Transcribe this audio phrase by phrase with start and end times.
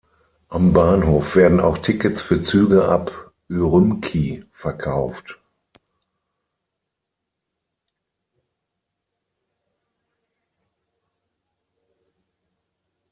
[0.49, 5.37] Am Bahnhof werden auch Tickets für Züge ab Ürümqi verkauft.